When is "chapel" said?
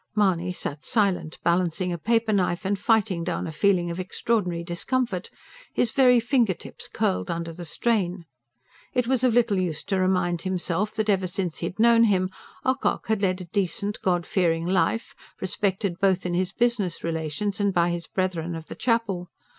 18.75-19.29